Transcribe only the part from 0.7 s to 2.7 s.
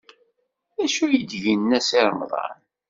D acu ay d-yenna Si Remḍan?